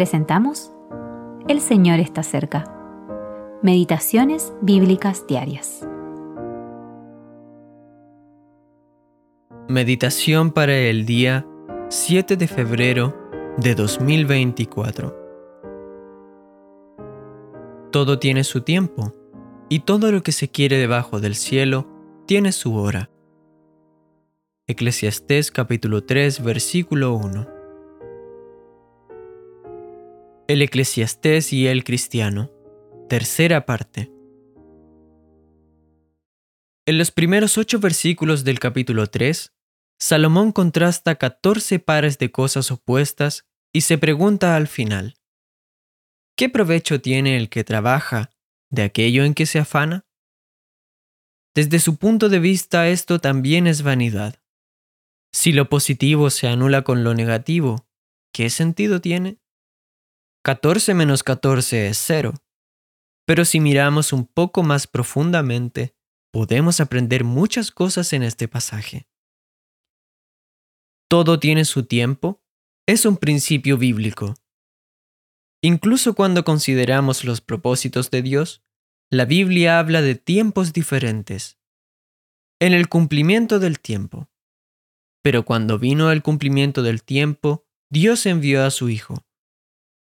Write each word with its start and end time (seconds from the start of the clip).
presentamos 0.00 0.72
El 1.46 1.60
Señor 1.60 2.00
está 2.00 2.22
cerca. 2.22 2.64
Meditaciones 3.62 4.54
Bíblicas 4.62 5.26
Diarias. 5.26 5.86
Meditación 9.68 10.52
para 10.52 10.74
el 10.74 11.04
día 11.04 11.46
7 11.90 12.38
de 12.38 12.48
febrero 12.48 13.14
de 13.58 13.74
2024. 13.74 15.14
Todo 17.92 18.18
tiene 18.18 18.42
su 18.42 18.62
tiempo, 18.62 19.12
y 19.68 19.80
todo 19.80 20.12
lo 20.12 20.22
que 20.22 20.32
se 20.32 20.48
quiere 20.48 20.78
debajo 20.78 21.20
del 21.20 21.34
cielo 21.34 21.86
tiene 22.24 22.52
su 22.52 22.74
hora. 22.74 23.10
Eclesiastés 24.66 25.50
capítulo 25.50 26.04
3 26.04 26.42
versículo 26.42 27.12
1. 27.12 27.59
El 30.50 30.62
eclesiastés 30.62 31.52
y 31.52 31.68
el 31.68 31.84
cristiano. 31.84 32.50
Tercera 33.08 33.66
parte. 33.66 34.10
En 36.86 36.98
los 36.98 37.12
primeros 37.12 37.56
ocho 37.56 37.78
versículos 37.78 38.42
del 38.42 38.58
capítulo 38.58 39.06
3, 39.06 39.54
Salomón 40.00 40.50
contrasta 40.50 41.14
14 41.14 41.78
pares 41.78 42.18
de 42.18 42.32
cosas 42.32 42.72
opuestas 42.72 43.46
y 43.72 43.82
se 43.82 43.96
pregunta 43.96 44.56
al 44.56 44.66
final, 44.66 45.14
¿qué 46.36 46.48
provecho 46.48 47.00
tiene 47.00 47.36
el 47.36 47.48
que 47.48 47.62
trabaja 47.62 48.32
de 48.70 48.82
aquello 48.82 49.22
en 49.22 49.34
que 49.34 49.46
se 49.46 49.60
afana? 49.60 50.04
Desde 51.54 51.78
su 51.78 51.96
punto 51.96 52.28
de 52.28 52.40
vista 52.40 52.88
esto 52.88 53.20
también 53.20 53.68
es 53.68 53.82
vanidad. 53.82 54.42
Si 55.32 55.52
lo 55.52 55.68
positivo 55.68 56.28
se 56.28 56.48
anula 56.48 56.82
con 56.82 57.04
lo 57.04 57.14
negativo, 57.14 57.86
¿qué 58.32 58.50
sentido 58.50 59.00
tiene? 59.00 59.38
14 60.42 60.94
menos 60.94 61.22
14 61.22 61.88
es 61.88 61.98
0. 61.98 62.32
Pero 63.26 63.44
si 63.44 63.60
miramos 63.60 64.14
un 64.14 64.26
poco 64.26 64.62
más 64.62 64.86
profundamente, 64.86 65.94
podemos 66.32 66.80
aprender 66.80 67.24
muchas 67.24 67.70
cosas 67.70 68.14
en 68.14 68.22
este 68.22 68.48
pasaje. 68.48 69.06
Todo 71.10 71.38
tiene 71.38 71.66
su 71.66 71.84
tiempo 71.84 72.42
es 72.86 73.04
un 73.04 73.18
principio 73.18 73.76
bíblico. 73.76 74.34
Incluso 75.62 76.14
cuando 76.14 76.42
consideramos 76.42 77.22
los 77.24 77.42
propósitos 77.42 78.10
de 78.10 78.22
Dios, 78.22 78.64
la 79.10 79.26
Biblia 79.26 79.78
habla 79.78 80.00
de 80.00 80.14
tiempos 80.14 80.72
diferentes. 80.72 81.58
En 82.60 82.72
el 82.72 82.88
cumplimiento 82.88 83.58
del 83.58 83.78
tiempo. 83.78 84.30
Pero 85.22 85.44
cuando 85.44 85.78
vino 85.78 86.10
el 86.10 86.22
cumplimiento 86.22 86.82
del 86.82 87.02
tiempo, 87.02 87.66
Dios 87.90 88.24
envió 88.24 88.64
a 88.64 88.70
su 88.70 88.88
Hijo 88.88 89.22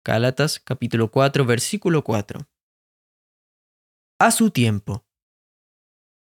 Gálatas 0.08 0.62
capítulo 0.62 1.12
4 1.12 1.46
versículo 1.46 2.02
4. 2.02 2.48
A 4.22 4.32
su 4.32 4.52
tiempo. 4.52 5.06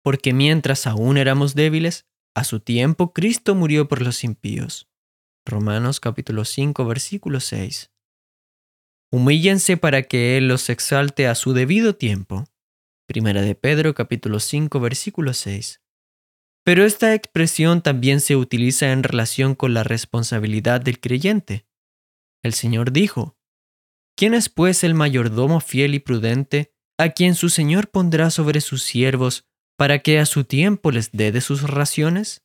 Porque 0.04 0.34
mientras 0.34 0.86
aún 0.86 1.16
éramos 1.16 1.54
débiles, 1.54 2.06
a 2.36 2.44
su 2.44 2.60
tiempo 2.60 3.14
Cristo 3.14 3.54
murió 3.54 3.88
por 3.88 4.02
los 4.02 4.24
impíos. 4.24 4.90
Romanos 5.46 6.00
capítulo 6.00 6.44
5 6.44 6.84
versículo 6.84 7.40
6. 7.40 7.90
Humíllense 9.10 9.78
para 9.78 10.02
que 10.02 10.36
Él 10.36 10.48
los 10.48 10.68
exalte 10.68 11.26
a 11.26 11.34
su 11.34 11.54
debido 11.54 11.96
tiempo. 11.96 12.44
Primera 13.06 13.40
de 13.40 13.54
Pedro 13.54 13.94
capítulo 13.94 14.38
5 14.38 14.80
versículo 14.80 15.32
6. 15.32 15.80
Pero 16.62 16.84
esta 16.84 17.14
expresión 17.14 17.80
también 17.80 18.20
se 18.20 18.36
utiliza 18.36 18.92
en 18.92 19.02
relación 19.02 19.54
con 19.54 19.72
la 19.72 19.82
responsabilidad 19.82 20.82
del 20.82 21.00
creyente. 21.00 21.64
El 22.42 22.52
Señor 22.52 22.92
dijo, 22.92 23.38
¿Quién 24.16 24.34
es 24.34 24.48
pues 24.48 24.84
el 24.84 24.94
mayordomo 24.94 25.60
fiel 25.60 25.94
y 25.94 25.98
prudente, 25.98 26.74
a 26.98 27.10
quien 27.10 27.34
su 27.34 27.48
Señor 27.48 27.90
pondrá 27.90 28.30
sobre 28.30 28.60
sus 28.60 28.82
siervos, 28.82 29.46
para 29.76 30.00
que 30.00 30.18
a 30.18 30.26
su 30.26 30.44
tiempo 30.44 30.90
les 30.90 31.10
dé 31.12 31.32
de 31.32 31.40
sus 31.40 31.62
raciones? 31.62 32.44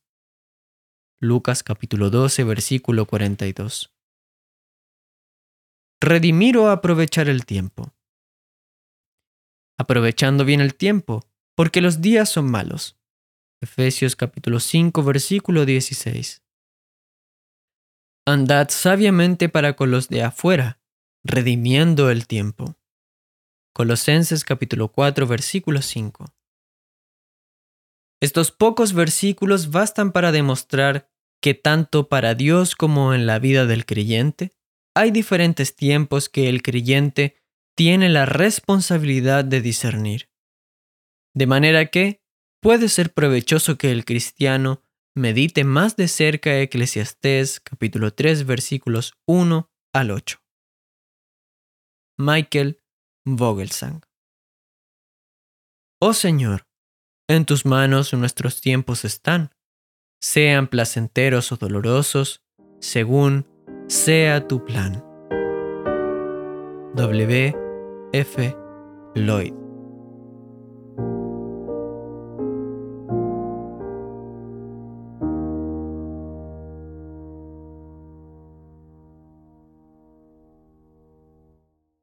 Lucas 1.20 1.62
capítulo 1.62 2.10
12, 2.10 2.44
versículo 2.44 3.06
42. 3.06 3.94
Redimir 6.00 6.56
o 6.56 6.70
aprovechar 6.70 7.28
el 7.28 7.44
tiempo. 7.44 7.92
Aprovechando 9.78 10.44
bien 10.44 10.60
el 10.60 10.74
tiempo, 10.74 11.24
porque 11.56 11.80
los 11.80 12.00
días 12.00 12.28
son 12.28 12.50
malos. 12.50 12.98
Efesios 13.60 14.16
capítulo 14.16 14.60
5, 14.60 15.02
versículo 15.02 15.66
16. 15.66 16.42
Andad 18.26 18.68
sabiamente 18.70 19.48
para 19.48 19.74
con 19.74 19.90
los 19.90 20.08
de 20.08 20.22
afuera, 20.22 20.77
redimiendo 21.28 22.10
el 22.10 22.26
tiempo. 22.26 22.74
Colosenses 23.74 24.44
capítulo 24.44 24.88
4 24.88 25.26
versículo 25.26 25.82
5. 25.82 26.24
Estos 28.20 28.50
pocos 28.50 28.94
versículos 28.94 29.70
bastan 29.70 30.10
para 30.10 30.32
demostrar 30.32 31.10
que 31.40 31.52
tanto 31.52 32.08
para 32.08 32.34
Dios 32.34 32.74
como 32.74 33.14
en 33.14 33.26
la 33.26 33.38
vida 33.38 33.66
del 33.66 33.84
creyente 33.84 34.56
hay 34.96 35.10
diferentes 35.10 35.76
tiempos 35.76 36.30
que 36.30 36.48
el 36.48 36.62
creyente 36.62 37.36
tiene 37.76 38.08
la 38.08 38.24
responsabilidad 38.24 39.44
de 39.44 39.60
discernir. 39.60 40.30
De 41.34 41.46
manera 41.46 41.86
que 41.86 42.22
puede 42.60 42.88
ser 42.88 43.12
provechoso 43.12 43.76
que 43.76 43.92
el 43.92 44.06
cristiano 44.06 44.82
medite 45.14 45.62
más 45.62 45.94
de 45.94 46.08
cerca 46.08 46.58
Eclesiastés 46.58 47.60
capítulo 47.60 48.14
3 48.14 48.46
versículos 48.46 49.12
1 49.26 49.70
al 49.92 50.10
8. 50.10 50.40
Michael 52.18 52.82
Vogelsang. 53.24 54.02
Oh 56.00 56.12
Señor, 56.12 56.66
en 57.28 57.44
tus 57.44 57.64
manos 57.64 58.12
nuestros 58.12 58.60
tiempos 58.60 59.04
están, 59.04 59.54
sean 60.20 60.66
placenteros 60.66 61.52
o 61.52 61.56
dolorosos, 61.56 62.42
según 62.80 63.46
sea 63.86 64.48
tu 64.48 64.64
plan. 64.64 65.04
W. 66.94 67.54
F. 68.12 68.56
Lloyd 69.14 69.67